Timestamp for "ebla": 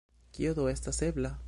1.11-1.35